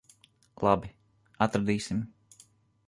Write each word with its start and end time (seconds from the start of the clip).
Labi. 0.67 0.89
Atradīsim. 1.47 2.03